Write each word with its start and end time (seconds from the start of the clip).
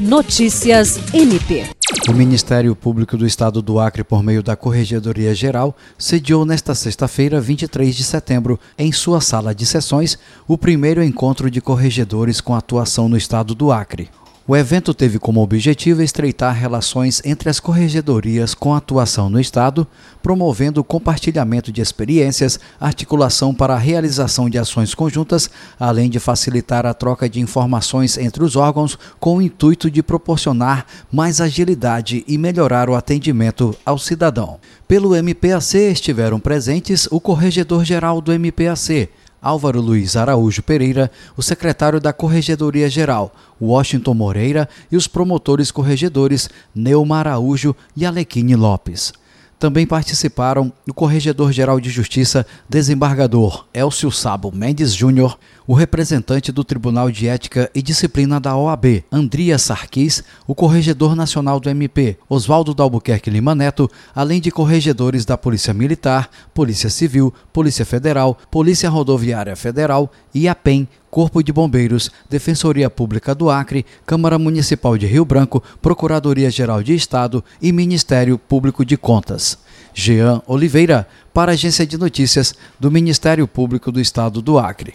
Notícias 0.00 0.98
MP. 1.12 1.66
O 2.08 2.14
Ministério 2.14 2.74
Público 2.74 3.18
do 3.18 3.26
Estado 3.26 3.60
do 3.60 3.78
Acre, 3.78 4.02
por 4.02 4.22
meio 4.22 4.42
da 4.42 4.56
Corregedoria 4.56 5.34
Geral, 5.34 5.76
sediou 5.98 6.46
nesta 6.46 6.74
sexta-feira, 6.74 7.38
23 7.38 7.94
de 7.94 8.02
setembro, 8.02 8.58
em 8.78 8.92
sua 8.92 9.20
sala 9.20 9.54
de 9.54 9.66
sessões, 9.66 10.18
o 10.48 10.56
primeiro 10.56 11.04
encontro 11.04 11.50
de 11.50 11.60
corregedores 11.60 12.40
com 12.40 12.54
atuação 12.54 13.10
no 13.10 13.16
Estado 13.18 13.54
do 13.54 13.70
Acre. 13.70 14.08
O 14.48 14.56
evento 14.56 14.92
teve 14.94 15.18
como 15.18 15.42
objetivo 15.42 16.02
estreitar 16.02 16.54
relações 16.54 17.22
entre 17.24 17.48
as 17.48 17.60
corregedorias 17.60 18.54
com 18.54 18.74
atuação 18.74 19.28
no 19.30 19.38
Estado, 19.38 19.86
promovendo 20.22 20.82
compartilhamento 20.82 21.70
de 21.70 21.80
experiências, 21.80 22.58
articulação 22.80 23.54
para 23.54 23.74
a 23.74 23.78
realização 23.78 24.50
de 24.50 24.58
ações 24.58 24.94
conjuntas, 24.94 25.48
além 25.78 26.10
de 26.10 26.18
facilitar 26.18 26.84
a 26.84 26.94
troca 26.94 27.28
de 27.28 27.38
informações 27.38 28.18
entre 28.18 28.42
os 28.42 28.56
órgãos, 28.56 28.98
com 29.20 29.36
o 29.36 29.42
intuito 29.42 29.90
de 29.90 30.02
proporcionar 30.02 30.86
mais 31.12 31.40
agilidade 31.40 32.24
e 32.26 32.36
melhorar 32.36 32.88
o 32.88 32.96
atendimento 32.96 33.76
ao 33.84 33.98
cidadão. 33.98 34.58
Pelo 34.88 35.14
MPAC 35.14 35.76
estiveram 35.76 36.40
presentes 36.40 37.06
o 37.10 37.20
corregedor-geral 37.20 38.20
do 38.20 38.32
MPAC, 38.32 39.08
Álvaro 39.42 39.80
Luiz 39.80 40.16
Araújo 40.16 40.62
Pereira, 40.62 41.10
o 41.36 41.42
secretário 41.42 42.00
da 42.00 42.12
Corregedoria 42.12 42.88
Geral, 42.90 43.34
Washington 43.60 44.14
Moreira 44.14 44.68
e 44.90 44.96
os 44.96 45.06
promotores 45.06 45.70
corregedores 45.70 46.48
Neuma 46.74 47.18
Araújo 47.18 47.74
e 47.96 48.04
Alequine 48.04 48.54
Lopes. 48.56 49.12
Também 49.60 49.86
participaram 49.86 50.72
o 50.88 50.94
Corregedor-Geral 50.94 51.78
de 51.80 51.90
Justiça, 51.90 52.46
desembargador 52.66 53.66
Elcio 53.74 54.10
Sabo 54.10 54.50
Mendes 54.50 54.94
Júnior, 54.94 55.38
o 55.66 55.74
representante 55.74 56.50
do 56.50 56.64
Tribunal 56.64 57.10
de 57.10 57.28
Ética 57.28 57.70
e 57.74 57.82
Disciplina 57.82 58.40
da 58.40 58.56
OAB, 58.56 59.04
Andria 59.12 59.58
Sarquis, 59.58 60.24
o 60.46 60.54
Corregedor 60.54 61.14
Nacional 61.14 61.60
do 61.60 61.68
MP, 61.68 62.16
Oswaldo 62.26 62.72
Dalbuquerque 62.72 63.28
Lima 63.28 63.54
Neto, 63.54 63.88
além 64.14 64.40
de 64.40 64.50
corregedores 64.50 65.26
da 65.26 65.36
Polícia 65.36 65.74
Militar, 65.74 66.30
Polícia 66.54 66.88
Civil, 66.88 67.32
Polícia 67.52 67.84
Federal, 67.84 68.38
Polícia 68.50 68.88
Rodoviária 68.88 69.54
Federal 69.54 70.10
e 70.34 70.48
a 70.48 70.54
PEN, 70.54 70.88
Corpo 71.10 71.42
de 71.42 71.52
Bombeiros, 71.52 72.10
Defensoria 72.28 72.88
Pública 72.88 73.34
do 73.34 73.50
Acre, 73.50 73.84
Câmara 74.06 74.38
Municipal 74.38 74.96
de 74.96 75.06
Rio 75.06 75.24
Branco, 75.24 75.62
Procuradoria-Geral 75.82 76.82
de 76.82 76.94
Estado 76.94 77.44
e 77.60 77.72
Ministério 77.72 78.38
Público 78.38 78.84
de 78.84 78.96
Contas. 78.96 79.58
Jean 79.92 80.40
Oliveira, 80.46 81.06
para 81.34 81.52
a 81.52 81.54
Agência 81.54 81.86
de 81.86 81.98
Notícias 81.98 82.54
do 82.78 82.90
Ministério 82.90 83.46
Público 83.48 83.90
do 83.90 84.00
Estado 84.00 84.40
do 84.40 84.58
Acre. 84.58 84.94